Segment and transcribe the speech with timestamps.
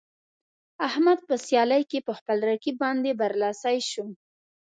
[0.87, 4.05] احمد په سیالۍ کې په خپل رقیب باندې برلاسی شو.